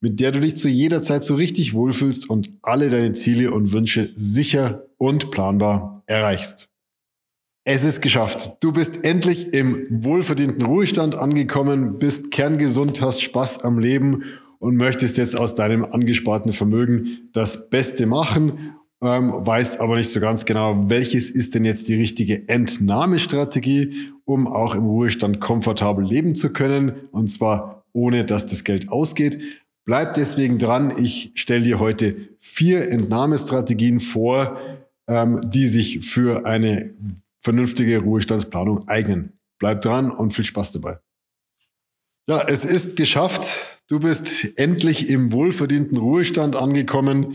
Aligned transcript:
mit 0.00 0.18
der 0.20 0.32
du 0.32 0.40
dich 0.40 0.56
zu 0.56 0.68
jeder 0.68 1.02
Zeit 1.02 1.24
so 1.24 1.34
richtig 1.34 1.74
wohlfühlst 1.74 2.28
und 2.28 2.50
alle 2.62 2.90
deine 2.90 3.12
Ziele 3.12 3.52
und 3.52 3.72
Wünsche 3.72 4.10
sicher 4.14 4.86
und 4.96 5.30
planbar 5.30 6.02
erreichst. 6.06 6.70
Es 7.64 7.84
ist 7.84 8.00
geschafft. 8.00 8.56
Du 8.60 8.72
bist 8.72 9.04
endlich 9.04 9.52
im 9.52 9.86
wohlverdienten 9.90 10.64
Ruhestand 10.64 11.14
angekommen, 11.14 11.98
bist 11.98 12.30
kerngesund, 12.30 13.02
hast 13.02 13.22
Spaß 13.22 13.64
am 13.64 13.78
Leben 13.78 14.24
und 14.58 14.76
möchtest 14.76 15.18
jetzt 15.18 15.36
aus 15.36 15.54
deinem 15.54 15.84
angesparten 15.84 16.52
Vermögen 16.52 17.28
das 17.32 17.68
Beste 17.68 18.06
machen, 18.06 18.76
ähm, 19.02 19.32
weißt 19.32 19.80
aber 19.80 19.96
nicht 19.96 20.10
so 20.10 20.20
ganz 20.20 20.46
genau, 20.46 20.88
welches 20.88 21.30
ist 21.30 21.54
denn 21.54 21.64
jetzt 21.64 21.88
die 21.88 21.94
richtige 21.94 22.48
Entnahmestrategie, 22.48 24.08
um 24.24 24.46
auch 24.46 24.74
im 24.74 24.84
Ruhestand 24.84 25.40
komfortabel 25.40 26.04
leben 26.04 26.34
zu 26.34 26.52
können 26.52 26.96
und 27.12 27.30
zwar 27.30 27.84
ohne 27.92 28.24
dass 28.24 28.46
das 28.46 28.64
Geld 28.64 28.90
ausgeht. 28.90 29.40
Bleib 29.84 30.14
deswegen 30.14 30.58
dran. 30.58 30.92
Ich 30.96 31.32
stelle 31.34 31.64
dir 31.64 31.80
heute 31.80 32.28
vier 32.38 32.90
Entnahmestrategien 32.90 34.00
vor, 34.00 34.58
ähm, 35.08 35.40
die 35.44 35.66
sich 35.66 36.06
für 36.06 36.46
eine 36.46 36.94
vernünftige 37.38 37.98
Ruhestandsplanung 37.98 38.86
eignen. 38.88 39.38
Bleib 39.58 39.82
dran 39.82 40.10
und 40.10 40.32
viel 40.32 40.44
Spaß 40.44 40.72
dabei. 40.72 40.98
Ja, 42.28 42.42
es 42.46 42.64
ist 42.64 42.96
geschafft. 42.96 43.56
Du 43.88 43.98
bist 43.98 44.56
endlich 44.56 45.08
im 45.08 45.32
wohlverdienten 45.32 45.98
Ruhestand 45.98 46.54
angekommen. 46.54 47.34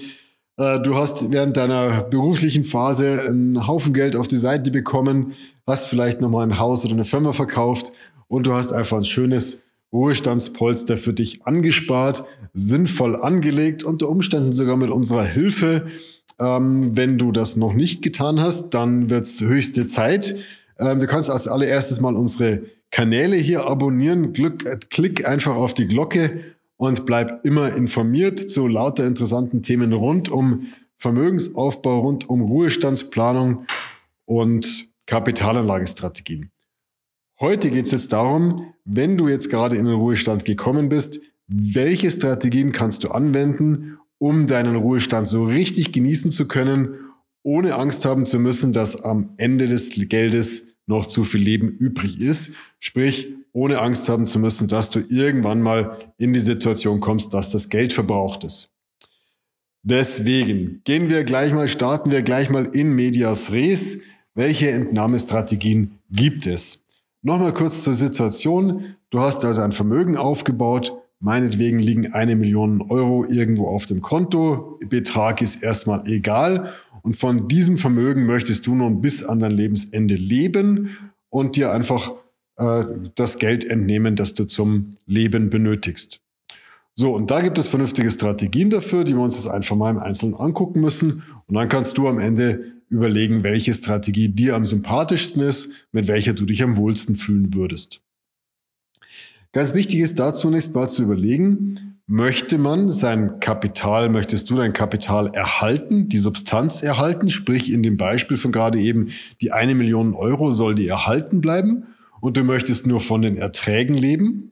Äh, 0.58 0.80
du 0.80 0.96
hast 0.96 1.32
während 1.32 1.58
deiner 1.58 2.04
beruflichen 2.04 2.64
Phase 2.64 3.24
einen 3.24 3.68
Haufen 3.68 3.94
Geld 3.94 4.16
auf 4.16 4.28
die 4.28 4.38
Seite 4.38 4.72
bekommen, 4.72 5.34
hast 5.68 5.88
vielleicht 5.88 6.22
nochmal 6.22 6.48
ein 6.48 6.60
Haus 6.60 6.86
oder 6.86 6.94
eine 6.94 7.04
Firma 7.04 7.34
verkauft 7.34 7.92
und 8.28 8.48
du 8.48 8.54
hast 8.54 8.72
einfach 8.72 8.98
ein 8.98 9.06
schönes 9.06 9.65
Ruhestandspolster 9.96 10.98
für 10.98 11.14
dich 11.14 11.48
angespart, 11.48 12.26
sinnvoll 12.54 13.16
angelegt, 13.16 13.84
unter 13.84 14.10
Umständen 14.10 14.52
sogar 14.52 14.76
mit 14.78 14.90
unserer 14.90 15.24
Hilfe. 15.24 15.88
Ähm, 16.38 16.92
wenn 16.96 17.18
du 17.18 17.32
das 17.32 17.56
noch 17.56 17.74
nicht 17.74 18.02
getan 18.02 18.42
hast, 18.42 18.72
dann 18.72 19.10
wird 19.10 19.26
es 19.26 19.40
höchste 19.40 19.88
Zeit. 19.88 20.36
Ähm, 20.78 21.00
du 21.00 21.08
kannst 21.08 21.30
als 21.30 21.48
allererstes 21.48 22.02
mal 22.02 22.16
unsere 22.16 22.64
Kanäle 22.92 23.38
hier 23.38 23.66
abonnieren. 23.66 24.34
Glück, 24.34 24.66
äh, 24.66 24.78
klick 24.90 25.26
einfach 25.26 25.56
auf 25.56 25.74
die 25.74 25.88
Glocke 25.88 26.42
und 26.78 27.06
bleib 27.06 27.46
immer 27.46 27.74
informiert 27.74 28.40
zu 28.40 28.68
lauter 28.68 29.06
interessanten 29.06 29.64
Themen 29.64 29.94
rund 29.94 30.30
um 30.30 30.68
Vermögensaufbau, 30.98 32.00
rund 32.00 32.30
um 32.30 32.42
Ruhestandsplanung 32.42 33.66
und 34.26 34.94
Kapitalanlagestrategien. 35.06 36.52
Heute 37.38 37.70
geht 37.70 37.86
es 37.86 37.92
jetzt 37.92 38.14
darum, 38.14 38.74
wenn 38.86 39.18
du 39.18 39.28
jetzt 39.28 39.50
gerade 39.50 39.76
in 39.76 39.86
den 39.86 39.96
Ruhestand 39.96 40.46
gekommen 40.46 40.88
bist, 40.88 41.20
welche 41.48 42.10
Strategien 42.10 42.72
kannst 42.72 43.04
du 43.04 43.10
anwenden, 43.10 43.98
um 44.20 44.48
deinen 44.48 44.78
Ruhestand 44.78 45.28
so 45.28 45.44
richtig 45.44 45.92
genießen 45.92 46.32
zu 46.32 46.48
können, 46.48 46.96
ohne 47.44 47.76
Angst 47.76 48.06
haben 48.06 48.26
zu 48.26 48.40
müssen, 48.40 48.72
dass 48.72 49.04
am 49.04 49.34
Ende 49.36 49.68
des 49.68 49.90
Geldes 49.94 50.76
noch 50.88 51.08
zu 51.08 51.26
viel 51.26 51.42
Leben 51.42 51.68
übrig 51.68 52.22
ist. 52.22 52.56
Sprich, 52.80 53.28
ohne 53.52 53.82
Angst 53.82 54.08
haben 54.08 54.28
zu 54.28 54.40
müssen, 54.40 54.70
dass 54.70 54.90
du 54.90 55.00
irgendwann 55.00 55.62
mal 55.62 55.98
in 56.18 56.32
die 56.32 56.40
Situation 56.40 57.02
kommst, 57.02 57.34
dass 57.34 57.50
das 57.50 57.68
Geld 57.68 57.92
verbraucht 57.92 58.46
ist. 58.46 58.72
Deswegen 59.84 60.82
gehen 60.86 61.10
wir 61.10 61.26
gleich 61.26 61.52
mal, 61.52 61.68
starten 61.68 62.12
wir 62.12 62.22
gleich 62.22 62.50
mal 62.50 62.66
in 62.66 62.96
Medias 62.96 63.52
Res. 63.52 64.04
Welche 64.34 64.72
Entnahmestrategien 64.72 66.00
gibt 66.10 66.48
es? 66.48 66.85
Nochmal 67.26 67.56
kurz 67.56 67.82
zur 67.82 67.94
Situation. 67.94 68.98
Du 69.10 69.20
hast 69.20 69.44
also 69.46 69.62
ein 69.62 69.72
Vermögen 69.72 70.16
aufgebaut. 70.16 70.94
Meinetwegen 71.20 71.80
liegen 71.80 72.14
eine 72.14 72.36
Million 72.36 72.84
Euro 72.84 73.26
irgendwo 73.26 73.68
auf 73.68 73.88
dem 73.88 74.04
Konto. 74.04 74.78
Betrag 74.88 75.42
ist 75.42 75.64
erstmal 75.64 76.08
egal. 76.08 76.72
Und 77.02 77.16
von 77.18 77.48
diesem 77.48 77.80
Vermögen 77.80 78.28
möchtest 78.28 78.68
du 78.68 78.76
nun 78.76 79.02
bis 79.02 79.24
an 79.24 79.40
dein 79.40 79.54
Lebensende 79.54 80.14
leben 80.14 80.96
und 81.32 81.56
dir 81.56 81.72
einfach 81.72 82.14
äh, 82.58 82.84
das 83.16 83.40
Geld 83.40 83.66
entnehmen, 83.66 84.16
das 84.16 84.36
du 84.36 84.46
zum 84.46 84.92
Leben 85.08 85.50
benötigst. 85.50 86.22
So, 86.94 87.16
und 87.16 87.32
da 87.32 87.42
gibt 87.42 87.58
es 87.58 87.68
vernünftige 87.68 88.12
Strategien 88.12 88.70
dafür, 88.70 89.04
die 89.04 89.16
wir 89.16 89.24
uns 89.24 89.34
jetzt 89.34 89.48
einfach 89.48 89.76
mal 89.76 89.90
im 89.90 89.98
Einzelnen 89.98 90.36
angucken 90.36 90.80
müssen. 90.80 91.24
Und 91.48 91.56
dann 91.56 91.70
kannst 91.70 91.98
du 91.98 92.08
am 92.08 92.20
Ende 92.20 92.75
überlegen, 92.90 93.44
welche 93.44 93.74
Strategie 93.74 94.30
dir 94.30 94.56
am 94.56 94.66
sympathischsten 94.66 95.42
ist, 95.42 95.88
mit 95.92 96.08
welcher 96.08 96.34
du 96.34 96.46
dich 96.46 96.64
am 96.64 96.78
wohlsten 96.78 97.16
fühlen 97.16 97.54
würdest. 97.54 98.04
Ganz 99.52 99.74
wichtig 99.74 100.00
ist 100.00 100.20
dazu 100.20 100.42
zunächst 100.42 100.76
mal 100.76 100.90
zu 100.90 101.04
überlegen, 101.04 102.02
möchte 102.08 102.58
man 102.58 102.92
sein 102.92 103.40
Kapital, 103.40 104.10
möchtest 104.10 104.50
du 104.50 104.56
dein 104.56 104.74
Kapital 104.74 105.28
erhalten, 105.34 106.10
die 106.10 106.18
Substanz 106.18 106.84
erhalten, 106.84 107.30
sprich 107.30 107.72
in 107.72 107.82
dem 107.82 107.98
Beispiel 107.98 108.38
von 108.38 108.52
gerade 108.52 108.80
eben, 108.80 109.08
die 109.42 109.52
eine 109.52 109.74
Million 109.74 110.14
Euro 110.14 110.52
soll 110.52 110.76
die 110.76 110.88
erhalten 110.88 111.42
bleiben 111.42 111.86
und 112.22 112.38
du 112.38 112.44
möchtest 112.44 112.86
nur 112.86 113.00
von 113.00 113.22
den 113.22 113.38
Erträgen 113.38 113.96
leben? 113.96 114.52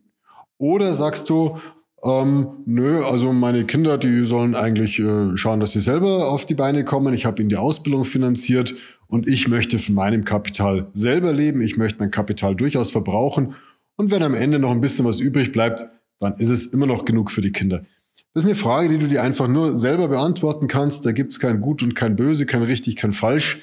Oder 0.58 0.94
sagst 0.94 1.30
du, 1.30 1.58
ähm, 2.04 2.48
nö, 2.66 3.04
also 3.04 3.32
meine 3.32 3.64
Kinder, 3.64 3.98
die 3.98 4.26
sollen 4.26 4.56
eigentlich 4.56 5.00
äh, 5.00 5.38
schauen, 5.38 5.62
dass 5.62 5.72
sie 5.72 5.80
selber 5.80 6.30
auf 6.30 6.46
die 6.46 6.54
Beine 6.54 6.84
kommen. 6.84 7.14
Ich 7.14 7.26
habe 7.26 7.42
ihnen 7.42 7.50
die 7.50 7.56
Ausbildung 7.56 8.04
finanziert 8.04 8.76
und 9.08 9.30
ich 9.30 9.48
möchte 9.48 9.80
von 9.80 9.96
meinem 9.96 10.26
Kapital 10.26 10.88
selber 10.92 11.32
leben. 11.32 11.62
Ich 11.62 11.78
möchte 11.78 12.00
mein 12.00 12.12
Kapital 12.12 12.56
durchaus 12.56 12.92
verbrauchen. 12.92 13.56
Und 13.96 14.12
wenn 14.12 14.22
am 14.22 14.34
Ende 14.34 14.60
noch 14.60 14.72
ein 14.72 14.82
bisschen 14.82 15.06
was 15.06 15.20
übrig 15.22 15.52
bleibt, 15.52 15.86
dann 16.20 16.34
ist 16.34 16.50
es 16.50 16.66
immer 16.68 16.88
noch 16.88 17.06
genug 17.06 17.32
für 17.32 17.42
die 17.42 17.52
Kinder. 17.52 17.86
Das 18.34 18.44
ist 18.44 18.50
eine 18.50 18.56
Frage, 18.56 18.90
die 18.90 18.98
du 18.98 19.08
dir 19.08 19.24
einfach 19.24 19.48
nur 19.48 19.76
selber 19.76 20.08
beantworten 20.08 20.68
kannst. 20.68 21.06
Da 21.06 21.12
gibt 21.12 21.32
es 21.32 21.40
kein 21.40 21.62
Gut 21.62 21.84
und 21.84 21.96
kein 21.96 22.16
Böse, 22.16 22.46
kein 22.46 22.64
richtig, 22.64 22.96
kein 22.96 23.14
Falsch. 23.14 23.60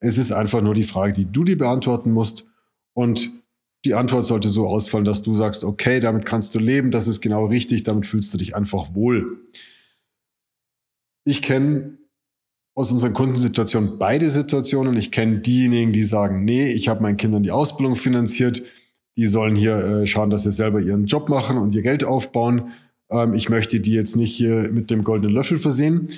Es 0.00 0.18
ist 0.18 0.32
einfach 0.32 0.62
nur 0.62 0.74
die 0.74 0.84
Frage, 0.84 1.12
die 1.12 1.26
du 1.30 1.44
dir 1.44 1.58
beantworten 1.58 2.10
musst. 2.10 2.46
Und 2.94 3.30
die 3.84 3.94
Antwort 3.94 4.24
sollte 4.24 4.48
so 4.48 4.66
ausfallen, 4.66 5.04
dass 5.04 5.22
du 5.22 5.34
sagst, 5.34 5.62
okay, 5.62 6.00
damit 6.00 6.24
kannst 6.24 6.54
du 6.54 6.58
leben, 6.58 6.90
das 6.90 7.06
ist 7.06 7.20
genau 7.20 7.44
richtig, 7.46 7.84
damit 7.84 8.06
fühlst 8.06 8.32
du 8.32 8.38
dich 8.38 8.56
einfach 8.56 8.94
wohl. 8.94 9.40
Ich 11.24 11.42
kenne 11.42 11.98
aus 12.74 12.90
unseren 12.90 13.12
Kundensituationen 13.12 13.98
beide 13.98 14.28
Situationen. 14.28 14.96
Ich 14.96 15.10
kenne 15.10 15.38
diejenigen, 15.38 15.92
die 15.92 16.02
sagen, 16.02 16.44
nee, 16.44 16.72
ich 16.72 16.88
habe 16.88 17.02
meinen 17.02 17.16
Kindern 17.16 17.42
die 17.42 17.50
Ausbildung 17.50 17.94
finanziert, 17.94 18.62
die 19.16 19.26
sollen 19.26 19.54
hier 19.54 19.76
äh, 19.76 20.06
schauen, 20.06 20.30
dass 20.30 20.42
sie 20.42 20.50
selber 20.50 20.80
ihren 20.80 21.06
Job 21.06 21.28
machen 21.28 21.56
und 21.56 21.74
ihr 21.74 21.82
Geld 21.82 22.02
aufbauen. 22.02 22.72
Ähm, 23.10 23.34
ich 23.34 23.48
möchte 23.48 23.78
die 23.80 23.92
jetzt 23.92 24.16
nicht 24.16 24.34
hier 24.34 24.70
mit 24.72 24.90
dem 24.90 25.04
goldenen 25.04 25.32
Löffel 25.32 25.58
versehen. 25.58 26.08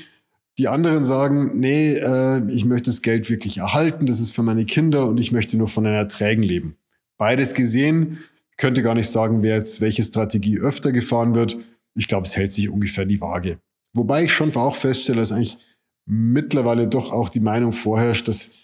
Die 0.57 0.69
anderen 0.69 1.05
sagen, 1.05 1.59
nee, 1.61 1.97
äh, 1.97 2.43
ich 2.51 2.65
möchte 2.65 2.91
das 2.91 3.03
Geld 3.03 3.29
wirklich 3.29 3.59
erhalten, 3.59 4.07
das 4.07 4.19
ist 4.19 4.31
für 4.31 4.43
meine 4.43 4.65
Kinder 4.65 5.07
und 5.07 5.19
ich 5.19 5.31
möchte 5.31 5.59
nur 5.59 5.69
von 5.69 5.85
den 5.85 5.93
Erträgen 5.93 6.43
leben 6.43 6.79
beides 7.19 7.55
gesehen. 7.55 8.19
Ich 8.51 8.57
könnte 8.57 8.83
gar 8.83 8.95
nicht 8.95 9.11
sagen, 9.11 9.43
wer 9.43 9.57
jetzt 9.57 9.81
welche 9.81 10.03
Strategie 10.03 10.59
öfter 10.59 10.93
gefahren 10.93 11.35
wird. 11.35 11.59
Ich 11.95 12.09
glaube, 12.09 12.27
es 12.27 12.37
hält 12.37 12.53
sich 12.53 12.69
ungefähr 12.69 13.07
die 13.07 13.21
Waage. 13.21 13.59
Wobei 13.95 14.25
ich 14.25 14.33
schon 14.33 14.55
auch 14.57 14.77
feststelle, 14.77 15.19
dass 15.19 15.33
eigentlich 15.33 15.59
mittlerweile 16.07 16.89
doch 16.89 17.13
auch 17.13 17.29
die 17.29 17.41
Meinung 17.41 17.73
vorherrscht, 17.73 18.29
dass 18.29 18.55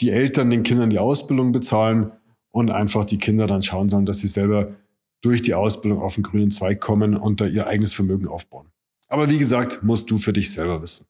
die 0.00 0.10
Eltern 0.10 0.50
den 0.50 0.62
Kindern 0.62 0.90
die 0.90 0.98
Ausbildung 0.98 1.52
bezahlen 1.52 2.12
und 2.50 2.70
einfach 2.70 3.04
die 3.04 3.18
Kinder 3.18 3.46
dann 3.46 3.62
schauen 3.62 3.88
sollen, 3.88 4.06
dass 4.06 4.18
sie 4.18 4.26
selber 4.26 4.74
durch 5.22 5.42
die 5.42 5.54
Ausbildung 5.54 6.00
auf 6.00 6.14
den 6.14 6.22
grünen 6.22 6.50
Zweig 6.50 6.80
kommen 6.80 7.16
und 7.16 7.40
da 7.40 7.46
ihr 7.46 7.66
eigenes 7.66 7.94
Vermögen 7.94 8.28
aufbauen. 8.28 8.68
Aber 9.08 9.30
wie 9.30 9.38
gesagt, 9.38 9.82
musst 9.82 10.10
du 10.10 10.18
für 10.18 10.32
dich 10.32 10.52
selber 10.52 10.82
wissen. 10.82 11.06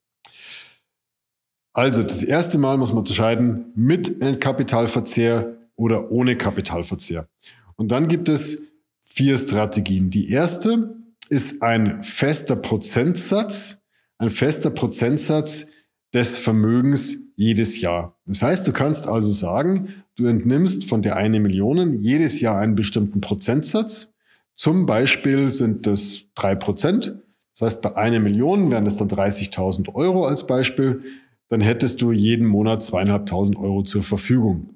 Also 1.72 2.02
das 2.02 2.22
erste 2.22 2.58
Mal 2.58 2.76
muss 2.76 2.90
man 2.90 2.98
unterscheiden 2.98 3.72
mit 3.74 4.40
Kapitalverzehr 4.40 5.56
oder 5.76 6.10
ohne 6.10 6.36
Kapitalverzehr. 6.36 7.28
Und 7.76 7.90
dann 7.90 8.08
gibt 8.08 8.28
es 8.28 8.72
vier 9.02 9.38
Strategien. 9.38 10.10
Die 10.10 10.30
erste 10.30 10.96
ist 11.28 11.62
ein 11.62 12.02
fester 12.02 12.56
Prozentsatz, 12.56 13.84
ein 14.18 14.30
fester 14.30 14.70
Prozentsatz 14.70 15.68
des 16.12 16.38
Vermögens 16.38 17.32
jedes 17.36 17.80
Jahr. 17.80 18.16
Das 18.26 18.42
heißt, 18.42 18.66
du 18.66 18.72
kannst 18.72 19.08
also 19.08 19.30
sagen, 19.30 19.88
du 20.16 20.26
entnimmst 20.26 20.84
von 20.84 21.02
der 21.02 21.16
eine 21.16 21.40
Million 21.40 22.02
jedes 22.02 22.40
Jahr 22.40 22.58
einen 22.58 22.76
bestimmten 22.76 23.20
Prozentsatz. 23.20 24.14
Zum 24.54 24.86
Beispiel 24.86 25.50
sind 25.50 25.86
das 25.86 26.26
drei 26.34 26.54
Prozent. 26.54 27.16
Das 27.54 27.62
heißt, 27.62 27.82
bei 27.82 27.96
einer 27.96 28.20
Million 28.20 28.70
wären 28.70 28.84
das 28.84 28.96
dann 28.96 29.08
30.000 29.08 29.94
Euro 29.94 30.26
als 30.26 30.46
Beispiel. 30.46 31.02
Dann 31.48 31.60
hättest 31.60 32.00
du 32.02 32.12
jeden 32.12 32.46
Monat 32.46 32.82
zweieinhalbtausend 32.82 33.56
Euro 33.56 33.82
zur 33.82 34.02
Verfügung. 34.02 34.73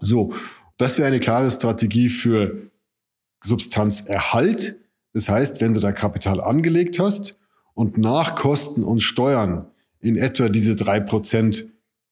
So, 0.00 0.34
das 0.76 0.98
wäre 0.98 1.08
eine 1.08 1.20
klare 1.20 1.50
Strategie 1.50 2.08
für 2.08 2.70
Substanzerhalt. 3.42 4.80
Das 5.12 5.28
heißt, 5.28 5.60
wenn 5.60 5.74
du 5.74 5.80
da 5.80 5.92
Kapital 5.92 6.40
angelegt 6.40 6.98
hast 6.98 7.38
und 7.74 7.98
nach 7.98 8.34
Kosten 8.34 8.82
und 8.82 9.00
Steuern 9.00 9.70
in 10.00 10.16
etwa 10.16 10.48
diese 10.48 10.76
drei 10.76 11.00
Prozent 11.00 11.66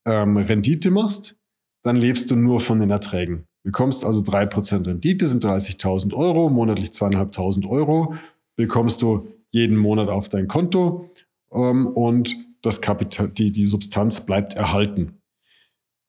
ähm, 0.06 0.36
Rendite 0.36 0.90
machst, 0.90 1.36
dann 1.82 1.96
lebst 1.96 2.30
du 2.30 2.36
nur 2.36 2.60
von 2.60 2.80
den 2.80 2.90
Erträgen. 2.90 3.46
Bekommst 3.64 4.04
also 4.04 4.22
drei 4.22 4.46
Prozent 4.46 4.86
Rendite, 4.86 5.26
sind 5.26 5.44
30.000 5.44 6.14
Euro, 6.14 6.48
monatlich 6.48 6.90
2.500 6.90 7.68
Euro, 7.68 8.14
bekommst 8.56 9.02
du 9.02 9.28
jeden 9.50 9.76
Monat 9.76 10.08
auf 10.08 10.28
dein 10.28 10.48
Konto 10.48 11.10
ähm, 11.52 11.86
und 11.86 12.36
das 12.62 12.80
Kapital, 12.80 13.28
die, 13.28 13.52
die 13.52 13.66
Substanz 13.66 14.24
bleibt 14.24 14.54
erhalten. 14.54 15.21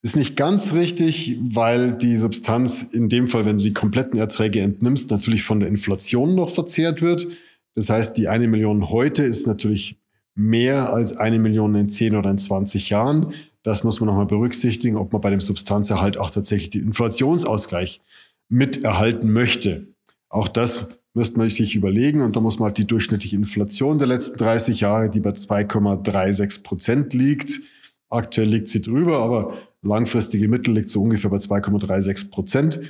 Ist 0.05 0.17
nicht 0.17 0.35
ganz 0.35 0.73
richtig, 0.73 1.39
weil 1.41 1.94
die 1.94 2.17
Substanz 2.17 2.91
in 2.91 3.07
dem 3.07 3.29
Fall, 3.29 3.45
wenn 3.45 3.57
du 3.57 3.63
die 3.63 3.73
kompletten 3.73 4.19
Erträge 4.19 4.59
entnimmst, 4.59 5.09
natürlich 5.11 5.44
von 5.44 5.61
der 5.61 5.69
Inflation 5.69 6.35
noch 6.35 6.50
verzehrt 6.50 7.01
wird. 7.01 7.25
Das 7.73 7.89
heißt, 7.89 8.17
die 8.17 8.27
eine 8.27 8.50
Million 8.50 8.89
heute 8.89 9.23
ist 9.23 9.47
natürlich 9.47 9.97
mehr 10.35 10.91
als 10.91 11.15
eine 11.15 11.39
Million 11.39 11.73
in 11.75 11.88
10 11.88 12.17
oder 12.17 12.29
in 12.29 12.38
20 12.38 12.89
Jahren. 12.89 13.33
Das 13.63 13.85
muss 13.85 14.01
man 14.01 14.07
nochmal 14.07 14.25
berücksichtigen, 14.25 14.97
ob 14.97 15.13
man 15.13 15.21
bei 15.21 15.29
dem 15.29 15.39
Substanzerhalt 15.39 16.17
auch 16.17 16.31
tatsächlich 16.31 16.71
den 16.71 16.83
Inflationsausgleich 16.88 18.01
miterhalten 18.49 19.31
möchte. 19.31 19.88
Auch 20.27 20.49
das 20.49 20.99
müsste 21.13 21.38
man 21.38 21.49
sich 21.49 21.75
überlegen 21.75 22.21
und 22.21 22.35
da 22.35 22.41
muss 22.41 22.59
man 22.59 22.67
halt 22.67 22.77
die 22.77 22.88
durchschnittliche 22.88 23.38
Inflation 23.38 23.99
der 23.99 24.07
letzten 24.07 24.38
30 24.38 24.81
Jahre, 24.81 25.09
die 25.09 25.21
bei 25.21 25.29
2,36 25.29 26.63
Prozent 26.63 27.13
liegt. 27.13 27.61
Aktuell 28.09 28.49
liegt 28.49 28.67
sie 28.67 28.81
drüber, 28.81 29.19
aber 29.19 29.53
langfristige 29.83 30.47
Mittel 30.47 30.74
liegt 30.74 30.89
so 30.89 31.01
ungefähr 31.01 31.30
bei 31.30 31.38
2,36 31.38 32.31
Prozent. 32.31 32.81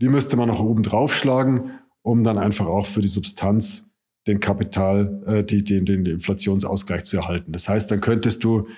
Die 0.00 0.08
müsste 0.08 0.36
man 0.36 0.48
noch 0.48 0.60
oben 0.60 0.82
draufschlagen, 0.82 1.72
um 2.02 2.24
dann 2.24 2.38
einfach 2.38 2.66
auch 2.66 2.86
für 2.86 3.00
die 3.00 3.08
Substanz 3.08 3.90
den 4.26 4.40
Kapital, 4.40 5.22
äh, 5.26 5.44
die, 5.44 5.64
den, 5.64 5.84
den 5.84 6.06
Inflationsausgleich 6.06 7.04
zu 7.04 7.16
erhalten. 7.16 7.52
Das 7.52 7.68
heißt, 7.68 7.90
dann 7.90 8.00
könntest 8.00 8.44
du, 8.44 8.68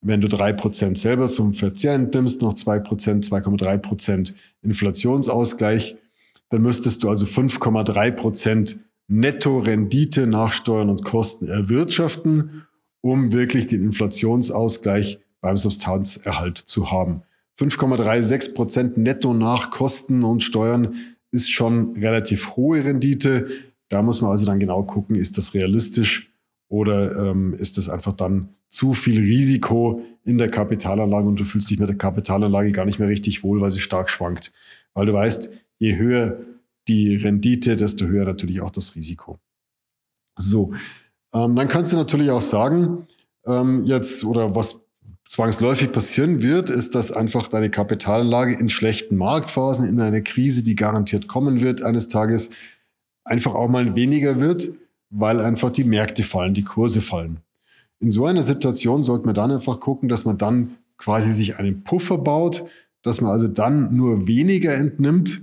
wenn 0.00 0.20
du 0.20 0.28
drei 0.28 0.52
Prozent 0.52 0.98
selber 0.98 1.26
zum 1.26 1.54
Verzehr 1.54 1.94
entnimmst, 1.94 2.42
noch 2.42 2.54
zwei 2.54 2.78
Prozent, 2.78 3.24
2,3 3.24 3.78
Prozent 3.78 4.34
Inflationsausgleich, 4.62 5.96
dann 6.50 6.62
müsstest 6.62 7.02
du 7.02 7.08
also 7.08 7.26
5,3 7.26 8.12
Prozent 8.12 8.80
Netto-Rendite 9.08 10.26
nach 10.26 10.52
Steuern 10.52 10.90
und 10.90 11.04
Kosten 11.04 11.48
erwirtschaften, 11.48 12.66
um 13.00 13.32
wirklich 13.32 13.66
den 13.66 13.82
Inflationsausgleich 13.82 15.18
beim 15.40 15.56
Substanzerhalt 15.56 16.58
zu 16.58 16.90
haben. 16.90 17.22
5,36 17.58 18.54
Prozent 18.54 18.98
netto 18.98 19.34
nach 19.34 19.70
Kosten 19.70 20.22
und 20.22 20.42
Steuern 20.42 20.94
ist 21.30 21.50
schon 21.50 21.96
relativ 21.96 22.56
hohe 22.56 22.84
Rendite. 22.84 23.48
Da 23.88 24.02
muss 24.02 24.20
man 24.20 24.30
also 24.30 24.46
dann 24.46 24.60
genau 24.60 24.82
gucken, 24.84 25.16
ist 25.16 25.38
das 25.38 25.54
realistisch 25.54 26.32
oder 26.68 27.30
ähm, 27.30 27.54
ist 27.54 27.78
das 27.78 27.88
einfach 27.88 28.12
dann 28.12 28.50
zu 28.68 28.92
viel 28.92 29.20
Risiko 29.20 30.02
in 30.24 30.38
der 30.38 30.50
Kapitalanlage 30.50 31.26
und 31.26 31.40
du 31.40 31.44
fühlst 31.44 31.70
dich 31.70 31.78
mit 31.78 31.88
der 31.88 31.96
Kapitalanlage 31.96 32.70
gar 32.72 32.84
nicht 32.84 32.98
mehr 32.98 33.08
richtig 33.08 33.42
wohl, 33.42 33.60
weil 33.60 33.70
sie 33.70 33.78
stark 33.78 34.10
schwankt. 34.10 34.52
Weil 34.94 35.06
du 35.06 35.14
weißt, 35.14 35.50
je 35.78 35.96
höher 35.96 36.38
die 36.86 37.16
Rendite, 37.16 37.76
desto 37.76 38.06
höher 38.06 38.24
natürlich 38.24 38.60
auch 38.60 38.70
das 38.70 38.94
Risiko. 38.94 39.38
So, 40.36 40.72
ähm, 41.32 41.56
dann 41.56 41.68
kannst 41.68 41.92
du 41.92 41.96
natürlich 41.96 42.30
auch 42.30 42.42
sagen, 42.42 43.06
ähm, 43.46 43.84
jetzt 43.84 44.24
oder 44.24 44.54
was 44.54 44.87
zwangsläufig 45.28 45.92
passieren 45.92 46.42
wird, 46.42 46.70
ist, 46.70 46.94
dass 46.94 47.12
einfach 47.12 47.48
deine 47.48 47.70
Kapitalanlage 47.70 48.54
in 48.54 48.68
schlechten 48.68 49.16
Marktphasen, 49.16 49.88
in 49.88 50.00
einer 50.00 50.22
Krise, 50.22 50.62
die 50.62 50.74
garantiert 50.74 51.28
kommen 51.28 51.60
wird 51.60 51.82
eines 51.82 52.08
Tages, 52.08 52.50
einfach 53.24 53.54
auch 53.54 53.68
mal 53.68 53.94
weniger 53.94 54.40
wird, 54.40 54.70
weil 55.10 55.40
einfach 55.40 55.70
die 55.70 55.84
Märkte 55.84 56.22
fallen, 56.22 56.54
die 56.54 56.64
Kurse 56.64 57.00
fallen. 57.00 57.40
In 58.00 58.10
so 58.10 58.26
einer 58.26 58.42
Situation 58.42 59.02
sollte 59.02 59.26
man 59.26 59.34
dann 59.34 59.50
einfach 59.50 59.80
gucken, 59.80 60.08
dass 60.08 60.24
man 60.24 60.38
dann 60.38 60.76
quasi 60.96 61.32
sich 61.32 61.58
einen 61.58 61.82
Puffer 61.84 62.18
baut, 62.18 62.64
dass 63.02 63.20
man 63.20 63.30
also 63.30 63.48
dann 63.48 63.94
nur 63.94 64.26
weniger 64.26 64.74
entnimmt, 64.74 65.42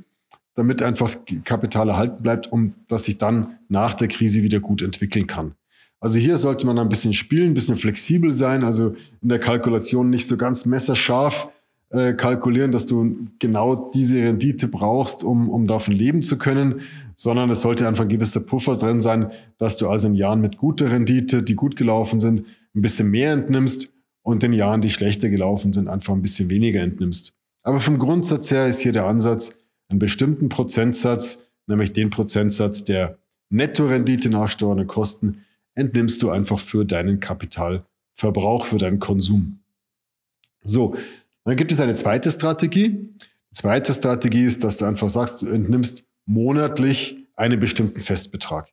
damit 0.56 0.82
einfach 0.82 1.16
Kapital 1.44 1.90
erhalten 1.90 2.24
bleibt, 2.24 2.52
um 2.52 2.74
dass 2.88 3.06
sich 3.06 3.18
dann 3.18 3.58
nach 3.68 3.94
der 3.94 4.08
Krise 4.08 4.42
wieder 4.42 4.60
gut 4.60 4.82
entwickeln 4.82 5.28
kann. 5.28 5.56
Also 6.00 6.20
hier 6.20 6.38
sollte 6.38 6.66
man 6.66 6.78
ein 6.78 6.90
bisschen 6.90 7.14
spielen, 7.14 7.52
ein 7.52 7.54
bisschen 7.54 7.78
flexibel 7.78 8.32
sein, 8.32 8.64
also 8.64 8.96
in 9.22 9.30
der 9.30 9.40
Kalkulation 9.40 10.10
nicht 10.10 10.28
so 10.28 10.38
ganz 10.38 10.66
messerscharf 10.66 11.50
äh, 11.90 12.14
kalkulieren, 12.14 12.72
dass 12.72 12.86
du 12.86 13.28
genau 13.40 13.90
diese 13.94 14.18
Rendite 14.18 14.68
brauchst, 14.68 15.24
um, 15.24 15.50
um 15.50 15.68
davon 15.68 15.94
leben 15.94 16.22
zu 16.22 16.38
können, 16.38 16.82
sondern 17.16 17.50
es 17.50 17.62
sollte 17.62 17.88
einfach 17.88 18.04
ein 18.04 18.10
gewisser 18.10 18.42
Puffer 18.42 18.76
drin 18.76 19.02
sein, 19.02 19.32
dass 19.58 19.78
du 19.78 19.88
also 19.88 20.08
in 20.08 20.16
Jahren 20.16 20.42
mit 20.42 20.58
guter 20.58 20.92
Rendite, 20.92 21.42
die 21.44 21.56
gut 21.56 21.76
gelaufen 21.76 22.20
sind, 22.20 22.46
ein 22.76 22.82
bisschen 22.82 23.10
mehr 23.10 23.32
entnimmst 23.32 23.94
und 24.22 24.44
in 24.44 24.54
Jahren, 24.54 24.82
die 24.82 24.90
schlechter 24.90 25.30
gelaufen 25.30 25.72
sind, 25.72 25.88
einfach 25.88 26.14
ein 26.14 26.22
bisschen 26.22 26.50
weniger 26.50 26.82
entnimmst. 26.82 27.38
Aber 27.64 27.80
vom 27.80 27.98
Grundsatz 27.98 28.52
her 28.52 28.68
ist 28.68 28.82
hier 28.82 28.92
der 28.92 29.06
Ansatz, 29.06 29.56
einen 29.88 30.00
bestimmten 30.00 30.50
Prozentsatz, 30.50 31.52
nämlich 31.68 31.94
den 31.94 32.10
Prozentsatz 32.10 32.84
der 32.84 33.18
Nettorendite 33.50 34.30
nach 34.30 34.52
Steuern 34.52 34.86
Kosten, 34.88 35.45
entnimmst 35.76 36.24
du 36.24 36.30
einfach 36.30 36.60
für 36.60 36.86
deinen 36.86 37.20
Kapitalverbrauch, 37.20 38.66
für 38.66 38.78
deinen 38.78 39.00
Konsum. 39.00 39.60
So, 40.64 40.96
dann 41.44 41.56
gibt 41.56 41.72
es 41.72 41.80
eine 41.80 41.96
zweite 41.96 42.32
Strategie. 42.32 43.12
Die 43.52 43.56
zweite 43.56 43.94
Strategie 43.94 44.46
ist, 44.46 44.64
dass 44.64 44.78
du 44.78 44.86
einfach 44.86 45.10
sagst, 45.10 45.42
du 45.42 45.46
entnimmst 45.46 46.06
monatlich 46.26 47.18
einen 47.36 47.60
bestimmten 47.60 48.00
Festbetrag. 48.00 48.72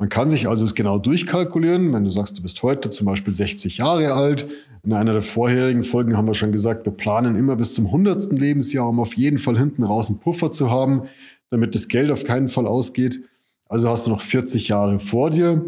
Man 0.00 0.08
kann 0.08 0.30
sich 0.30 0.48
also 0.48 0.64
es 0.64 0.74
genau 0.74 0.98
durchkalkulieren, 0.98 1.92
wenn 1.92 2.04
du 2.04 2.10
sagst, 2.10 2.38
du 2.38 2.42
bist 2.42 2.62
heute 2.62 2.90
zum 2.90 3.06
Beispiel 3.06 3.34
60 3.34 3.78
Jahre 3.78 4.12
alt. 4.14 4.48
In 4.84 4.92
einer 4.92 5.12
der 5.12 5.22
vorherigen 5.22 5.82
Folgen 5.82 6.16
haben 6.16 6.28
wir 6.28 6.34
schon 6.34 6.52
gesagt, 6.52 6.86
wir 6.86 6.92
planen 6.92 7.36
immer 7.36 7.56
bis 7.56 7.74
zum 7.74 7.86
100. 7.86 8.32
Lebensjahr, 8.32 8.88
um 8.88 9.00
auf 9.00 9.14
jeden 9.14 9.38
Fall 9.38 9.58
hinten 9.58 9.82
raus 9.82 10.08
einen 10.08 10.20
Puffer 10.20 10.52
zu 10.52 10.70
haben, 10.70 11.08
damit 11.50 11.74
das 11.74 11.88
Geld 11.88 12.10
auf 12.10 12.24
keinen 12.24 12.48
Fall 12.48 12.66
ausgeht. 12.66 13.20
Also 13.68 13.88
hast 13.88 14.06
du 14.06 14.10
noch 14.10 14.20
40 14.20 14.68
Jahre 14.68 15.00
vor 15.00 15.30
dir 15.30 15.64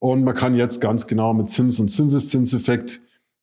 und 0.00 0.24
man 0.24 0.34
kann 0.34 0.56
jetzt 0.56 0.80
ganz 0.80 1.06
genau 1.06 1.32
mit 1.34 1.48
Zins- 1.48 1.78
und 1.78 1.90
Zinseszinseffekt 1.90 3.00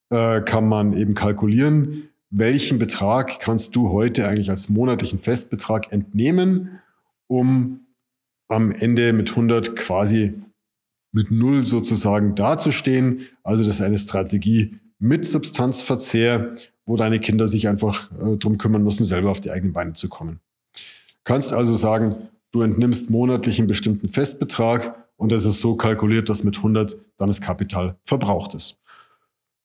äh, 0.09 0.41
kann 0.41 0.67
man 0.67 0.91
eben 0.93 1.13
kalkulieren, 1.13 2.09
welchen 2.29 2.79
Betrag 2.79 3.39
kannst 3.39 3.75
du 3.75 3.91
heute 3.91 4.27
eigentlich 4.27 4.49
als 4.49 4.67
monatlichen 4.67 5.19
Festbetrag 5.19 5.91
entnehmen, 5.93 6.79
um 7.27 7.87
am 8.49 8.71
Ende 8.71 9.13
mit 9.13 9.29
100 9.29 9.75
quasi 9.75 10.41
mit 11.11 11.31
Null 11.31 11.63
sozusagen 11.65 12.35
dazustehen. 12.35 13.21
Also 13.43 13.63
das 13.63 13.75
ist 13.75 13.81
eine 13.81 13.97
Strategie 13.97 14.79
mit 14.99 15.25
Substanzverzehr, 15.25 16.55
wo 16.85 16.95
deine 16.95 17.19
Kinder 17.19 17.47
sich 17.47 17.67
einfach 17.67 18.11
äh, 18.19 18.37
drum 18.37 18.57
kümmern 18.57 18.83
müssen, 18.83 19.03
selber 19.03 19.29
auf 19.29 19.41
die 19.41 19.51
eigenen 19.51 19.73
Beine 19.73 19.93
zu 19.93 20.09
kommen. 20.09 20.39
Kannst 21.23 21.53
also 21.53 21.73
sagen, 21.73 22.15
du 22.51 22.61
entnimmst 22.61 23.11
monatlich 23.11 23.59
einen 23.59 23.67
bestimmten 23.67 24.09
Festbetrag 24.09 25.06
und 25.17 25.31
das 25.31 25.43
ist 25.43 25.59
so 25.59 25.75
kalkuliert, 25.75 26.29
dass 26.29 26.43
mit 26.43 26.57
100 26.57 26.97
dann 27.17 27.27
das 27.27 27.41
Kapital 27.41 27.97
verbraucht 28.03 28.53
ist. 28.53 28.79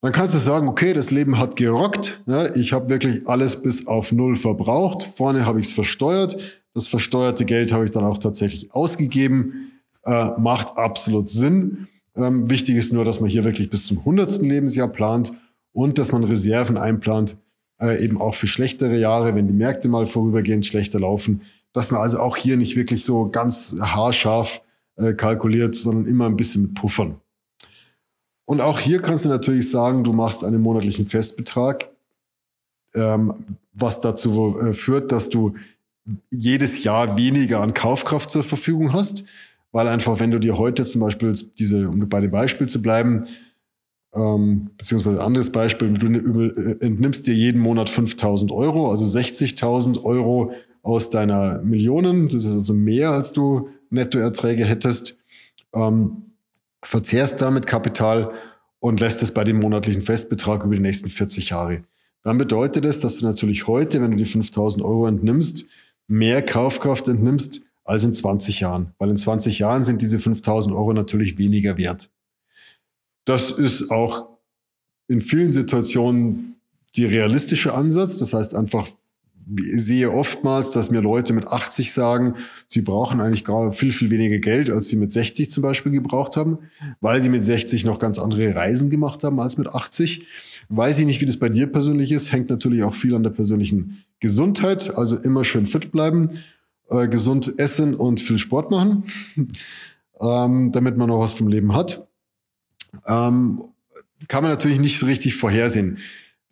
Dann 0.01 0.11
kannst 0.11 0.35
du 0.35 0.39
sagen, 0.39 0.67
okay, 0.67 0.91
das 0.91 1.11
Leben 1.11 1.39
hat 1.39 1.55
gerockt. 1.55 2.21
Ja, 2.25 2.53
ich 2.55 2.73
habe 2.73 2.89
wirklich 2.89 3.25
alles 3.25 3.61
bis 3.61 3.87
auf 3.87 4.11
Null 4.11 4.35
verbraucht. 4.35 5.03
Vorne 5.15 5.45
habe 5.45 5.61
ich 5.61 5.67
es 5.67 5.71
versteuert. 5.71 6.35
Das 6.73 6.87
versteuerte 6.87 7.45
Geld 7.45 7.71
habe 7.71 7.85
ich 7.85 7.91
dann 7.91 8.03
auch 8.03 8.17
tatsächlich 8.17 8.73
ausgegeben. 8.73 9.71
Äh, 10.03 10.31
macht 10.37 10.75
absolut 10.75 11.29
Sinn. 11.29 11.87
Ähm, 12.17 12.49
wichtig 12.49 12.75
ist 12.75 12.91
nur, 12.91 13.05
dass 13.05 13.21
man 13.21 13.29
hier 13.29 13.45
wirklich 13.45 13.69
bis 13.69 13.85
zum 13.87 13.99
100. 13.99 14.41
Lebensjahr 14.41 14.89
plant 14.89 15.31
und 15.71 15.97
dass 15.97 16.11
man 16.11 16.25
Reserven 16.25 16.77
einplant, 16.77 17.37
äh, 17.79 18.03
eben 18.03 18.19
auch 18.19 18.35
für 18.35 18.47
schlechtere 18.47 18.99
Jahre, 18.99 19.35
wenn 19.35 19.47
die 19.47 19.53
Märkte 19.53 19.87
mal 19.87 20.05
vorübergehend 20.05 20.65
schlechter 20.65 20.99
laufen. 20.99 21.43
Dass 21.71 21.91
man 21.91 22.01
also 22.01 22.19
auch 22.19 22.35
hier 22.35 22.57
nicht 22.57 22.75
wirklich 22.75 23.05
so 23.05 23.29
ganz 23.29 23.77
haarscharf 23.79 24.62
äh, 24.95 25.13
kalkuliert, 25.13 25.75
sondern 25.75 26.05
immer 26.05 26.25
ein 26.25 26.37
bisschen 26.37 26.63
mit 26.63 26.75
Puffern. 26.75 27.19
Und 28.45 28.61
auch 28.61 28.79
hier 28.79 29.01
kannst 29.01 29.25
du 29.25 29.29
natürlich 29.29 29.69
sagen, 29.69 30.03
du 30.03 30.13
machst 30.13 30.43
einen 30.43 30.61
monatlichen 30.61 31.05
Festbetrag, 31.05 31.89
ähm, 32.93 33.33
was 33.73 34.01
dazu 34.01 34.59
äh, 34.59 34.73
führt, 34.73 35.11
dass 35.11 35.29
du 35.29 35.55
jedes 36.29 36.83
Jahr 36.83 37.17
weniger 37.17 37.61
an 37.61 37.73
Kaufkraft 37.73 38.29
zur 38.29 38.43
Verfügung 38.43 38.93
hast, 38.93 39.23
weil 39.71 39.87
einfach, 39.87 40.19
wenn 40.19 40.31
du 40.31 40.39
dir 40.39 40.57
heute 40.57 40.83
zum 40.83 41.01
Beispiel 41.01 41.33
diese, 41.57 41.89
um 41.89 42.07
bei 42.09 42.21
dem 42.21 42.31
Beispiel 42.31 42.67
zu 42.67 42.81
bleiben, 42.81 43.23
ähm, 44.13 44.69
beziehungsweise 44.77 45.19
ein 45.19 45.25
anderes 45.25 45.51
Beispiel, 45.51 45.93
du 45.93 46.07
äh, 46.07 46.85
entnimmst 46.85 47.25
dir 47.25 47.33
jeden 47.33 47.61
Monat 47.61 47.89
5000 47.89 48.51
Euro, 48.51 48.91
also 48.91 49.05
60.000 49.05 50.03
Euro 50.03 50.51
aus 50.83 51.09
deiner 51.09 51.61
Millionen, 51.63 52.27
das 52.27 52.43
ist 52.43 52.53
also 52.53 52.73
mehr, 52.73 53.11
als 53.11 53.31
du 53.31 53.69
Nettoerträge 53.93 54.65
hättest, 54.65 55.17
ähm, 55.73 56.33
verzehrst 56.83 57.41
damit 57.41 57.67
Kapital 57.67 58.33
und 58.79 58.99
lässt 58.99 59.23
es 59.23 59.33
bei 59.33 59.43
dem 59.43 59.59
monatlichen 59.59 60.01
Festbetrag 60.01 60.63
über 60.65 60.75
die 60.75 60.81
nächsten 60.81 61.09
40 61.09 61.49
Jahre. 61.49 61.83
Dann 62.23 62.37
bedeutet 62.37 62.85
es, 62.85 62.99
dass 62.99 63.17
du 63.17 63.25
natürlich 63.25 63.67
heute, 63.67 64.01
wenn 64.01 64.11
du 64.11 64.17
die 64.17 64.25
5000 64.25 64.83
Euro 64.83 65.07
entnimmst, 65.07 65.65
mehr 66.07 66.41
Kaufkraft 66.41 67.07
entnimmst 67.07 67.61
als 67.83 68.03
in 68.03 68.13
20 68.13 68.61
Jahren. 68.61 68.93
Weil 68.97 69.09
in 69.09 69.17
20 69.17 69.59
Jahren 69.59 69.83
sind 69.83 70.01
diese 70.01 70.19
5000 70.19 70.73
Euro 70.73 70.93
natürlich 70.93 71.37
weniger 71.37 71.77
wert. 71.77 72.09
Das 73.25 73.51
ist 73.51 73.91
auch 73.91 74.29
in 75.07 75.21
vielen 75.21 75.51
Situationen 75.51 76.55
die 76.95 77.05
realistische 77.05 77.73
Ansatz. 77.73 78.17
Das 78.17 78.33
heißt 78.33 78.55
einfach, 78.55 78.87
sehe 79.75 80.11
oftmals, 80.11 80.71
dass 80.71 80.89
mir 80.89 81.01
Leute 81.01 81.33
mit 81.33 81.47
80 81.47 81.91
sagen, 81.91 82.35
sie 82.67 82.81
brauchen 82.81 83.21
eigentlich 83.21 83.45
gar 83.45 83.73
viel, 83.73 83.91
viel 83.91 84.09
weniger 84.09 84.39
Geld, 84.39 84.69
als 84.69 84.87
sie 84.87 84.95
mit 84.95 85.11
60 85.11 85.51
zum 85.51 85.63
Beispiel 85.63 85.91
gebraucht 85.91 86.37
haben, 86.37 86.59
weil 87.01 87.21
sie 87.21 87.29
mit 87.29 87.43
60 87.43 87.85
noch 87.85 87.99
ganz 87.99 88.19
andere 88.19 88.55
Reisen 88.55 88.89
gemacht 88.89 89.23
haben 89.23 89.39
als 89.39 89.57
mit 89.57 89.67
80. 89.67 90.25
Weiß 90.69 90.99
ich 90.99 91.05
nicht, 91.05 91.21
wie 91.21 91.25
das 91.25 91.37
bei 91.37 91.49
dir 91.49 91.67
persönlich 91.67 92.11
ist, 92.11 92.31
hängt 92.31 92.49
natürlich 92.49 92.83
auch 92.83 92.93
viel 92.93 93.15
an 93.15 93.23
der 93.23 93.31
persönlichen 93.31 94.03
Gesundheit, 94.19 94.95
also 94.95 95.17
immer 95.17 95.43
schön 95.43 95.65
fit 95.65 95.91
bleiben, 95.91 96.29
äh, 96.89 97.07
gesund 97.07 97.53
essen 97.57 97.95
und 97.95 98.21
viel 98.21 98.37
Sport 98.37 98.71
machen, 98.71 99.03
ähm, 100.21 100.71
damit 100.71 100.97
man 100.97 101.09
noch 101.09 101.19
was 101.19 101.33
vom 101.33 101.47
Leben 101.47 101.75
hat. 101.75 102.07
Ähm, 103.07 103.63
kann 104.27 104.43
man 104.43 104.51
natürlich 104.51 104.79
nicht 104.79 104.99
so 104.99 105.05
richtig 105.05 105.35
vorhersehen. 105.35 105.97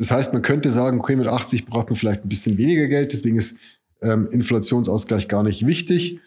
Das 0.01 0.10
heißt, 0.10 0.34
man 0.34 0.41
könnte 0.41 0.72
sagen, 0.72 1.00
okay, 1.00 1.15
mit 1.15 1.27
80 1.27 1.67
braucht 1.67 1.91
man 1.91 1.96
vielleicht 1.96 2.25
ein 2.25 2.29
bisschen 2.29 2.58
weniger 2.58 2.88
Geld, 2.88 3.13
deswegen 3.13 3.38
ist 3.38 3.58
ähm, 4.01 4.27
Inflationsausgleich 4.31 5.27
gar 5.27 5.43
nicht 5.43 5.67
wichtig. 5.67 6.20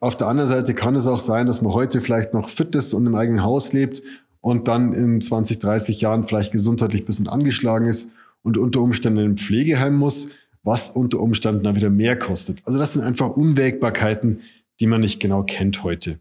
Auf 0.00 0.16
der 0.16 0.28
anderen 0.28 0.48
Seite 0.48 0.72
kann 0.72 0.96
es 0.96 1.06
auch 1.06 1.20
sein, 1.20 1.46
dass 1.46 1.60
man 1.60 1.74
heute 1.74 2.00
vielleicht 2.00 2.32
noch 2.32 2.48
fit 2.48 2.74
ist 2.74 2.94
und 2.94 3.04
im 3.04 3.14
eigenen 3.14 3.42
Haus 3.42 3.74
lebt 3.74 4.00
und 4.40 4.68
dann 4.68 4.94
in 4.94 5.20
20, 5.20 5.58
30 5.58 6.00
Jahren 6.00 6.24
vielleicht 6.24 6.50
gesundheitlich 6.50 7.02
ein 7.02 7.04
bisschen 7.04 7.28
angeschlagen 7.28 7.84
ist 7.84 8.12
und 8.40 8.56
unter 8.56 8.80
Umständen 8.80 9.18
in 9.18 9.32
ein 9.32 9.36
Pflegeheim 9.36 9.96
muss, 9.96 10.28
was 10.62 10.88
unter 10.88 11.20
Umständen 11.20 11.62
dann 11.62 11.76
wieder 11.76 11.90
mehr 11.90 12.18
kostet. 12.18 12.62
Also 12.64 12.78
das 12.78 12.94
sind 12.94 13.02
einfach 13.02 13.28
Unwägbarkeiten, 13.28 14.40
die 14.80 14.86
man 14.86 15.02
nicht 15.02 15.20
genau 15.20 15.42
kennt 15.42 15.84
heute. 15.84 16.20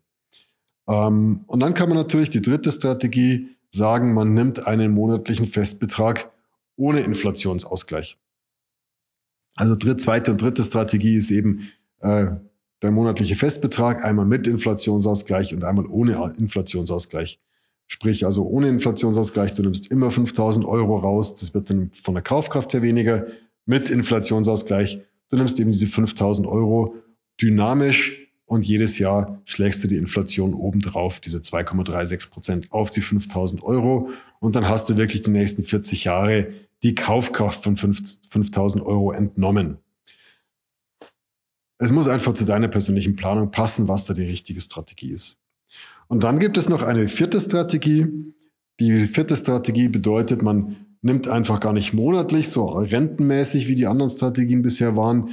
Ähm, 0.85 1.45
und 1.47 1.61
dann 1.61 1.73
kann 1.75 1.87
man 1.87 1.97
natürlich 1.97 2.29
die 2.29 2.41
dritte 2.41 2.73
Strategie 2.73 3.55
sagen, 3.71 4.13
man 4.13 4.33
nimmt 4.33 4.67
einen 4.67 4.91
monatlichen 4.91 5.45
Festbetrag 5.45 6.29
ohne 6.79 7.01
Inflationsausgleich. 7.01 8.17
Also 9.55 9.75
dritt, 9.75 9.99
zweite 9.99 10.31
und 10.31 10.41
dritte 10.41 10.63
Strategie 10.63 11.15
ist 11.15 11.29
eben 11.31 11.69
äh, 11.99 12.27
der 12.81 12.91
monatliche 12.91 13.35
Festbetrag, 13.35 14.05
einmal 14.05 14.25
mit 14.25 14.47
Inflationsausgleich 14.47 15.53
und 15.53 15.65
einmal 15.65 15.85
ohne 15.87 16.33
Inflationsausgleich. 16.37 17.39
Sprich, 17.87 18.25
also 18.25 18.45
ohne 18.45 18.69
Inflationsausgleich, 18.69 19.53
du 19.53 19.63
nimmst 19.63 19.91
immer 19.91 20.09
5000 20.11 20.65
Euro 20.65 20.97
raus, 20.97 21.35
das 21.35 21.53
wird 21.53 21.69
dann 21.69 21.91
von 21.91 22.13
der 22.13 22.23
Kaufkraft 22.23 22.73
her 22.73 22.81
weniger. 22.81 23.27
Mit 23.65 23.89
Inflationsausgleich, 23.89 25.01
du 25.29 25.37
nimmst 25.37 25.59
eben 25.59 25.71
diese 25.71 25.87
5000 25.87 26.47
Euro 26.47 26.95
dynamisch 27.41 28.27
und 28.45 28.65
jedes 28.65 28.97
Jahr 28.99 29.41
schlägst 29.45 29.83
du 29.83 29.87
die 29.87 29.97
Inflation 29.97 30.53
obendrauf, 30.53 31.19
diese 31.19 31.39
2,36 31.39 32.29
Prozent 32.29 32.71
auf 32.71 32.91
die 32.91 33.01
5000 33.01 33.61
Euro 33.63 34.09
und 34.39 34.55
dann 34.55 34.69
hast 34.69 34.89
du 34.89 34.97
wirklich 34.97 35.21
die 35.23 35.31
nächsten 35.31 35.63
40 35.63 36.05
Jahre 36.05 36.53
die 36.83 36.95
Kaufkraft 36.95 37.63
von 37.63 37.75
5000 37.75 38.85
Euro 38.85 39.11
entnommen. 39.11 39.77
Es 41.77 41.91
muss 41.91 42.07
einfach 42.07 42.33
zu 42.33 42.45
deiner 42.45 42.67
persönlichen 42.67 43.15
Planung 43.15 43.51
passen, 43.51 43.87
was 43.87 44.05
da 44.05 44.13
die 44.13 44.23
richtige 44.23 44.59
Strategie 44.59 45.11
ist. 45.11 45.39
Und 46.07 46.23
dann 46.23 46.39
gibt 46.39 46.57
es 46.57 46.67
noch 46.67 46.81
eine 46.81 47.07
vierte 47.07 47.39
Strategie. 47.39 48.07
Die 48.79 48.97
vierte 48.97 49.35
Strategie 49.35 49.87
bedeutet, 49.87 50.41
man 50.41 50.75
nimmt 51.01 51.27
einfach 51.27 51.59
gar 51.59 51.73
nicht 51.73 51.93
monatlich, 51.93 52.49
so 52.49 52.67
rentenmäßig, 52.67 53.67
wie 53.67 53.75
die 53.75 53.87
anderen 53.87 54.09
Strategien 54.09 54.61
bisher 54.61 54.95
waren, 54.95 55.29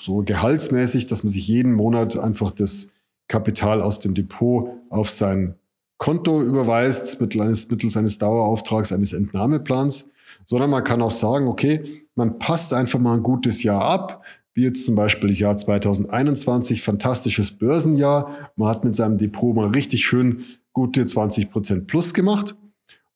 so 0.00 0.18
gehaltsmäßig, 0.18 1.06
dass 1.06 1.22
man 1.22 1.32
sich 1.32 1.46
jeden 1.46 1.74
Monat 1.74 2.16
einfach 2.18 2.50
das 2.50 2.92
Kapital 3.28 3.80
aus 3.80 4.00
dem 4.00 4.14
Depot 4.14 4.70
auf 4.90 5.10
sein 5.10 5.54
Konto 5.98 6.42
überweist, 6.42 7.20
mittels, 7.20 7.70
mittels 7.70 7.96
eines 7.96 8.18
Dauerauftrags, 8.18 8.92
eines 8.92 9.12
Entnahmeplans, 9.12 10.10
sondern 10.44 10.70
man 10.70 10.84
kann 10.84 11.02
auch 11.02 11.10
sagen, 11.10 11.46
okay, 11.48 11.82
man 12.14 12.38
passt 12.38 12.72
einfach 12.72 12.98
mal 12.98 13.16
ein 13.16 13.22
gutes 13.22 13.62
Jahr 13.62 13.82
ab, 13.82 14.24
wie 14.54 14.62
jetzt 14.62 14.86
zum 14.86 14.94
Beispiel 14.94 15.30
das 15.30 15.38
Jahr 15.38 15.56
2021, 15.56 16.82
fantastisches 16.82 17.52
Börsenjahr. 17.52 18.50
Man 18.56 18.68
hat 18.68 18.84
mit 18.84 18.94
seinem 18.94 19.18
Depot 19.18 19.54
mal 19.54 19.68
richtig 19.68 20.06
schön 20.06 20.44
gute 20.72 21.06
20 21.06 21.50
Prozent 21.50 21.86
plus 21.86 22.14
gemacht 22.14 22.54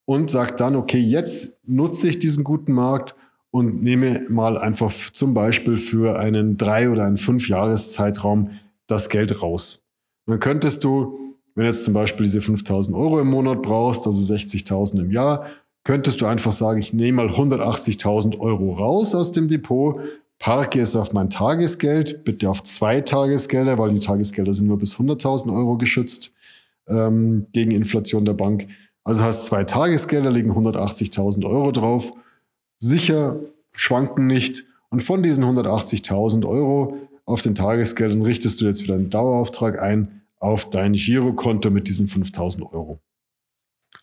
und 0.04 0.30
sagt 0.30 0.60
dann, 0.60 0.74
okay, 0.74 0.98
jetzt 0.98 1.60
nutze 1.66 2.08
ich 2.08 2.18
diesen 2.18 2.42
guten 2.44 2.72
Markt 2.72 3.14
und 3.50 3.82
nehme 3.82 4.20
mal 4.28 4.58
einfach 4.58 4.92
zum 5.12 5.34
Beispiel 5.34 5.78
für 5.78 6.18
einen 6.18 6.56
drei 6.56 6.90
oder 6.90 7.04
einen 7.04 7.18
fünf 7.18 7.48
Jahreszeitraum 7.48 8.50
das 8.86 9.08
Geld 9.08 9.42
raus. 9.42 9.84
Dann 10.26 10.40
könntest 10.40 10.84
du, 10.84 11.36
wenn 11.54 11.66
jetzt 11.66 11.84
zum 11.84 11.94
Beispiel 11.94 12.24
diese 12.24 12.40
5000 12.40 12.96
Euro 12.96 13.20
im 13.20 13.28
Monat 13.28 13.62
brauchst, 13.62 14.06
also 14.06 14.32
60.000 14.32 15.00
im 15.00 15.10
Jahr, 15.10 15.46
könntest 15.88 16.20
du 16.20 16.26
einfach 16.26 16.52
sagen, 16.52 16.80
ich 16.80 16.92
nehme 16.92 17.24
mal 17.24 17.34
180.000 17.34 18.38
Euro 18.40 18.74
raus 18.74 19.14
aus 19.14 19.32
dem 19.32 19.48
Depot, 19.48 19.98
parke 20.38 20.82
es 20.82 20.94
auf 20.94 21.14
mein 21.14 21.30
Tagesgeld, 21.30 22.24
bitte 22.24 22.50
auf 22.50 22.62
zwei 22.62 23.00
Tagesgelder, 23.00 23.78
weil 23.78 23.94
die 23.94 23.98
Tagesgelder 23.98 24.52
sind 24.52 24.66
nur 24.66 24.78
bis 24.78 24.96
100.000 24.96 25.50
Euro 25.50 25.78
geschützt 25.78 26.34
ähm, 26.88 27.46
gegen 27.54 27.70
Inflation 27.70 28.26
der 28.26 28.34
Bank. 28.34 28.66
Also 29.02 29.24
hast 29.24 29.46
zwei 29.46 29.64
Tagesgelder, 29.64 30.30
liegen 30.30 30.52
180.000 30.52 31.46
Euro 31.46 31.72
drauf 31.72 32.12
sicher, 32.78 33.40
schwanken 33.72 34.26
nicht. 34.26 34.66
Und 34.90 35.02
von 35.02 35.22
diesen 35.22 35.42
180.000 35.42 36.46
Euro 36.46 36.98
auf 37.24 37.40
den 37.40 37.54
Tagesgeldern 37.54 38.20
richtest 38.20 38.60
du 38.60 38.66
jetzt 38.66 38.82
wieder 38.82 38.96
einen 38.96 39.08
Dauerauftrag 39.08 39.80
ein 39.80 40.20
auf 40.38 40.68
dein 40.68 40.92
Girokonto 40.92 41.70
mit 41.70 41.88
diesen 41.88 42.08
5.000 42.08 42.70
Euro. 42.74 43.00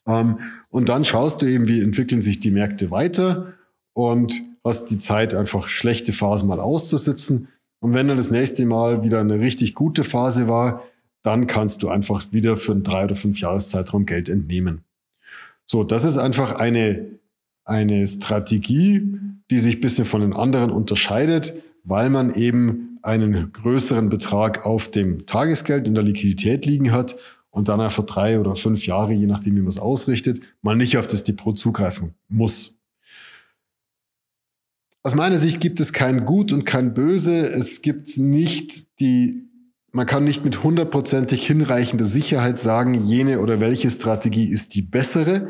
Ähm, 0.08 0.40
und 0.70 0.90
dann 0.90 1.06
schaust 1.06 1.42
du 1.42 1.46
eben, 1.46 1.68
wie 1.68 1.82
entwickeln 1.82 2.22
sich 2.22 2.40
die 2.40 2.52
Märkte 2.52 2.92
weiter 2.92 3.54
und 3.94 4.42
hast 4.64 4.88
die 4.88 5.00
Zeit, 5.00 5.34
einfach 5.34 5.68
schlechte 5.68 6.14
Phasen 6.14 6.48
mal 6.48 6.60
auszusitzen. 6.60 7.48
Und 7.80 7.94
wenn 7.94 8.08
dann 8.08 8.18
das 8.18 8.32
nächste 8.32 8.66
Mal 8.66 9.04
wieder 9.04 9.20
eine 9.20 9.40
richtig 9.40 9.76
gute 9.76 10.04
Phase 10.04 10.48
war, 10.48 10.84
dann 11.24 11.48
kannst 11.48 11.84
du 11.84 11.90
einfach 11.90 12.26
wieder 12.32 12.58
für 12.58 12.72
einen 12.72 12.84
drei 12.84 13.06
oder 13.06 13.16
fünf 13.16 13.40
Jahreszeitraum 13.40 14.06
Geld 14.06 14.30
entnehmen. 14.30 14.84
So, 15.66 15.84
das 15.84 16.04
ist 16.04 16.18
einfach 16.18 16.56
eine 16.56 17.16
eine 17.66 18.08
Strategie, 18.08 19.02
die 19.50 19.60
sich 19.60 19.78
ein 19.78 19.82
bisschen 19.82 20.06
von 20.06 20.22
den 20.22 20.34
anderen 20.34 20.72
unterscheidet, 20.72 21.54
weil 21.84 22.10
man 22.10 22.34
eben 22.34 23.00
einen 23.02 23.52
größeren 23.52 24.10
Betrag 24.10 24.66
auf 24.66 24.90
dem 24.90 25.26
Tagesgeld 25.26 25.88
in 25.88 25.96
der 25.96 26.04
Liquidität 26.04 26.66
liegen 26.66 26.92
hat 26.92 27.16
und 27.56 27.70
dann 27.70 27.80
einfach 27.80 28.04
drei 28.04 28.38
oder 28.38 28.54
fünf 28.58 28.86
Jahre, 28.86 29.14
je 29.14 29.28
nachdem, 29.28 29.56
wie 29.56 29.62
man 29.62 29.70
es 29.70 29.78
ausrichtet, 29.78 30.42
man 30.62 30.78
nicht 30.78 30.98
auf 30.98 31.08
das 31.08 31.24
Depot 31.24 31.58
zugreifen 31.58 32.14
muss. 32.28 32.80
Aus 35.04 35.16
meiner 35.16 35.38
Sicht 35.38 35.62
gibt 35.62 35.80
es 35.80 35.94
kein 35.94 36.26
Gut 36.26 36.52
und 36.52 36.66
kein 36.66 36.94
Böse. 36.94 37.48
Es 37.48 37.82
gibt 37.82 38.18
nicht 38.18 39.00
die, 39.00 39.48
man 39.94 40.06
kann 40.06 40.26
nicht 40.26 40.44
mit 40.44 40.64
hundertprozentig 40.64 41.48
hinreichender 41.48 42.04
Sicherheit 42.04 42.60
sagen, 42.60 43.06
jene 43.06 43.40
oder 43.40 43.62
welche 43.62 43.90
Strategie 43.90 44.50
ist 44.50 44.76
die 44.76 44.82
bessere. 44.82 45.48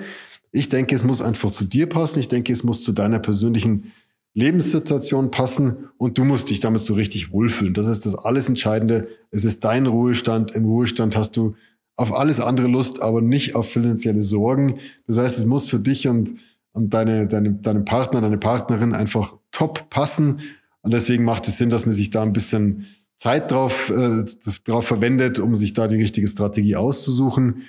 Ich 0.52 0.70
denke, 0.70 0.94
es 0.94 1.04
muss 1.04 1.24
einfach 1.24 1.50
zu 1.50 1.66
dir 1.66 1.90
passen. 1.90 2.20
Ich 2.20 2.28
denke, 2.28 2.54
es 2.54 2.64
muss 2.64 2.84
zu 2.84 2.92
deiner 2.92 3.18
persönlichen 3.18 3.92
Lebenssituation 4.36 5.32
passen 5.32 5.90
und 5.98 6.20
du 6.20 6.24
musst 6.24 6.52
dich 6.52 6.60
damit 6.60 6.82
so 6.84 6.94
richtig 6.94 7.32
wohlfühlen. 7.32 7.74
Das 7.74 7.88
ist 7.88 8.06
das 8.06 8.14
alles 8.14 8.48
Entscheidende. 8.48 9.08
Es 9.32 9.44
ist 9.44 9.64
dein 9.64 9.88
Ruhestand. 9.88 10.52
Im 10.52 10.66
Ruhestand 10.66 11.16
hast 11.16 11.36
du 11.36 11.56
auf 11.96 12.14
alles 12.14 12.40
andere 12.40 12.68
Lust, 12.68 13.02
aber 13.02 13.22
nicht 13.22 13.56
auf 13.56 13.70
finanzielle 13.70 14.22
Sorgen. 14.22 14.80
Das 15.08 15.18
heißt, 15.18 15.40
es 15.40 15.46
muss 15.46 15.68
für 15.68 15.80
dich 15.80 16.08
und, 16.08 16.36
und 16.74 16.94
deine, 16.94 17.28
deine, 17.28 17.54
deine 17.54 17.82
Partner, 17.82 18.22
deine 18.22 18.38
Partnerin 18.38 18.94
einfach 18.94 19.36
top 19.52 19.90
passen. 19.90 20.42
Und 20.82 20.94
deswegen 20.94 21.24
macht 21.24 21.48
es 21.48 21.58
Sinn, 21.58 21.70
dass 21.70 21.86
man 21.86 21.94
sich 21.94 22.10
da 22.10 22.22
ein 22.22 22.34
bisschen 22.34 22.86
Zeit 23.18 23.52
drauf, 23.52 23.90
äh, 23.90 24.26
drauf 24.66 24.86
verwendet, 24.86 25.40
um 25.40 25.56
sich 25.56 25.74
da 25.74 25.88
die 25.88 25.96
richtige 25.96 26.28
Strategie 26.28 26.76
auszusuchen. 26.76 27.64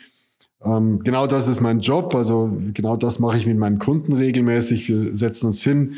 Ähm, 0.65 1.01
genau 1.05 1.27
das 1.27 1.47
ist 1.47 1.61
mein 1.61 1.81
Job. 1.81 2.15
Also 2.15 2.59
genau 2.75 2.97
das 2.97 3.21
mache 3.21 3.39
ich 3.39 3.47
mit 3.47 3.59
meinen 3.59 3.79
Kunden 3.79 4.13
regelmäßig. 4.13 4.89
Wir 4.89 5.15
setzen 5.15 5.47
uns 5.47 5.63
hin, 5.63 5.95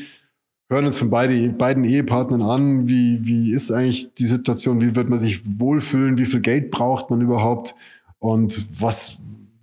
hören 0.69 0.85
uns 0.85 0.99
von 0.99 1.09
beide, 1.09 1.49
beiden 1.51 1.85
Ehepartnern 1.85 2.43
an, 2.43 2.89
wie, 2.89 3.27
wie 3.27 3.53
ist 3.53 3.71
eigentlich 3.71 4.13
die 4.15 4.27
Situation, 4.27 4.83
wie 4.83 4.95
wird 4.95 5.09
man 5.09 5.19
sich 5.19 5.43
wohlfühlen, 5.59 6.19
wie 6.19 6.27
viel 6.27 6.41
Geld 6.41 6.71
braucht 6.71 7.09
man 7.09 7.23
überhaupt 7.23 7.75
und 8.19 8.81
was 8.81 9.19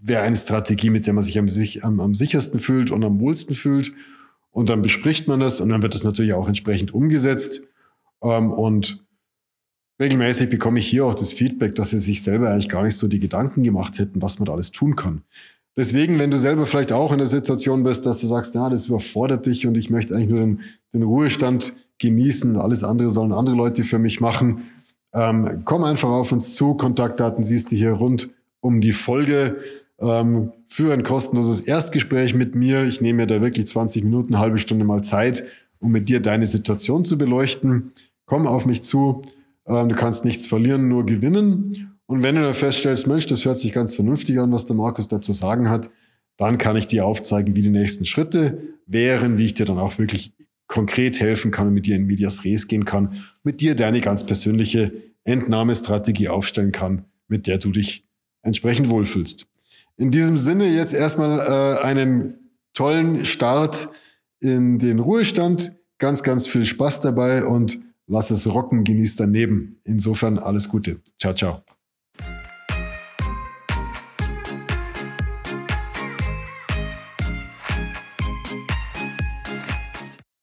wäre 0.07 0.21
eine 0.21 0.35
Strategie, 0.35 0.89
mit 0.89 1.07
der 1.07 1.13
man 1.13 1.23
sich 1.23 1.37
am, 1.37 1.47
am, 1.81 1.99
am 1.99 2.13
sichersten 2.13 2.59
fühlt 2.59 2.91
und 2.91 3.03
am 3.03 3.19
wohlsten 3.19 3.55
fühlt. 3.55 3.93
Und 4.51 4.69
dann 4.69 4.81
bespricht 4.81 5.27
man 5.27 5.39
das 5.39 5.59
und 5.59 5.69
dann 5.69 5.81
wird 5.81 5.95
das 5.95 6.03
natürlich 6.03 6.33
auch 6.33 6.47
entsprechend 6.47 6.93
umgesetzt. 6.93 7.63
Ähm, 8.21 8.51
und 8.51 9.03
regelmäßig 9.99 10.49
bekomme 10.49 10.79
ich 10.79 10.87
hier 10.87 11.05
auch 11.05 11.15
das 11.15 11.33
Feedback, 11.33 11.75
dass 11.75 11.89
sie 11.89 11.97
sich 11.97 12.21
selber 12.21 12.51
eigentlich 12.51 12.69
gar 12.69 12.83
nicht 12.83 12.95
so 12.95 13.07
die 13.07 13.19
Gedanken 13.19 13.63
gemacht 13.63 13.99
hätten, 13.99 14.21
was 14.21 14.39
man 14.39 14.45
da 14.45 14.53
alles 14.53 14.71
tun 14.71 14.95
kann. 14.95 15.23
Deswegen, 15.77 16.19
wenn 16.19 16.31
du 16.31 16.37
selber 16.37 16.65
vielleicht 16.65 16.93
auch 16.93 17.11
in 17.11 17.17
der 17.17 17.27
Situation 17.27 17.83
bist, 17.83 18.05
dass 18.05 18.21
du 18.21 18.27
sagst, 18.27 18.55
ja, 18.55 18.69
das 18.69 18.87
überfordert 18.87 19.45
dich 19.45 19.67
und 19.67 19.75
ich 19.75 19.89
möchte 19.89 20.15
eigentlich 20.15 20.29
nur 20.29 20.39
den, 20.39 20.61
den 20.93 21.03
Ruhestand 21.03 21.73
genießen, 21.99 22.55
alles 22.55 22.83
andere 22.83 23.09
sollen 23.09 23.33
andere 23.33 23.57
Leute 23.57 23.83
für 23.83 23.99
mich 23.99 24.21
machen, 24.21 24.63
ähm, 25.11 25.63
komm 25.65 25.83
einfach 25.83 26.09
auf 26.09 26.31
uns 26.31 26.55
zu. 26.55 26.75
Kontaktdaten 26.75 27.43
siehst 27.43 27.71
du 27.71 27.75
hier 27.75 27.91
rund 27.91 28.29
um 28.65 28.81
die 28.81 28.93
Folge. 28.93 29.57
Ähm, 29.99 30.51
für 30.67 30.91
ein 30.91 31.03
kostenloses 31.03 31.61
Erstgespräch 31.61 32.33
mit 32.33 32.55
mir. 32.55 32.83
Ich 32.83 32.99
nehme 32.99 33.17
mir 33.17 33.27
da 33.27 33.39
wirklich 33.39 33.67
20 33.67 34.03
Minuten, 34.03 34.39
halbe 34.39 34.57
Stunde 34.57 34.83
mal 34.83 35.03
Zeit, 35.03 35.43
um 35.79 35.91
mit 35.91 36.09
dir 36.09 36.19
deine 36.19 36.47
Situation 36.47 37.05
zu 37.05 37.17
beleuchten. 37.17 37.91
Komm 38.25 38.47
auf 38.47 38.65
mich 38.65 38.81
zu. 38.81 39.21
Ähm, 39.67 39.89
du 39.89 39.95
kannst 39.95 40.25
nichts 40.25 40.47
verlieren, 40.47 40.89
nur 40.89 41.05
gewinnen. 41.05 41.97
Und 42.07 42.23
wenn 42.23 42.35
du 42.35 42.41
dann 42.41 42.53
feststellst, 42.55 43.07
Mensch, 43.07 43.27
das 43.27 43.45
hört 43.45 43.59
sich 43.59 43.71
ganz 43.71 43.95
vernünftig 43.95 44.39
an, 44.39 44.51
was 44.51 44.65
der 44.65 44.75
Markus 44.75 45.07
da 45.07 45.21
zu 45.21 45.31
sagen 45.31 45.69
hat, 45.69 45.89
dann 46.37 46.57
kann 46.57 46.75
ich 46.75 46.87
dir 46.87 47.05
aufzeigen, 47.05 47.55
wie 47.55 47.61
die 47.61 47.69
nächsten 47.69 48.03
Schritte 48.03 48.57
wären, 48.87 49.37
wie 49.37 49.45
ich 49.45 49.53
dir 49.53 49.65
dann 49.65 49.79
auch 49.79 49.97
wirklich 49.97 50.33
konkret 50.67 51.19
helfen 51.19 51.51
kann 51.51 51.67
und 51.67 51.73
mit 51.73 51.85
dir 51.85 51.95
in 51.95 52.07
Medias 52.07 52.43
Res 52.43 52.67
gehen 52.67 52.85
kann, 52.85 53.23
mit 53.43 53.61
dir 53.61 53.75
deine 53.75 54.01
ganz 54.01 54.25
persönliche 54.25 54.91
Entnahmestrategie 55.23 56.27
aufstellen 56.27 56.71
kann, 56.71 57.05
mit 57.27 57.47
der 57.47 57.59
du 57.59 57.71
dich 57.71 58.04
entsprechend 58.45 58.89
wohlfühlst. 58.89 59.47
In 59.97 60.11
diesem 60.11 60.37
Sinne 60.37 60.67
jetzt 60.67 60.93
erstmal 60.93 61.39
äh, 61.39 61.83
einen 61.83 62.51
tollen 62.73 63.25
Start 63.25 63.89
in 64.39 64.79
den 64.79 64.99
Ruhestand. 64.99 65.75
Ganz, 65.97 66.23
ganz 66.23 66.47
viel 66.47 66.65
Spaß 66.65 67.01
dabei 67.01 67.45
und 67.45 67.79
lass 68.07 68.31
es 68.31 68.47
rocken, 68.53 68.83
genieß 68.83 69.15
daneben. 69.15 69.77
Insofern 69.83 70.37
alles 70.37 70.69
Gute. 70.69 71.01
Ciao, 71.17 71.33
ciao. 71.33 71.74